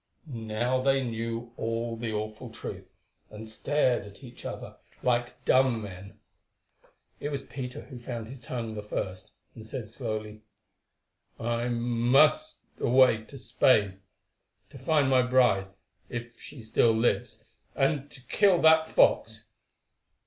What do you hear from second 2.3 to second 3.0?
truth,